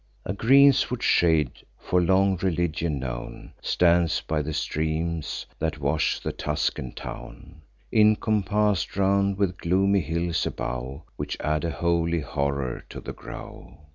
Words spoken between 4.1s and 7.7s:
by the streams that wash the Tuscan town,